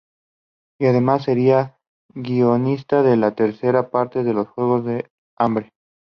[0.79, 1.77] Y además será
[2.15, 5.73] guionista de la tercera parte de Los Juegos del Hambre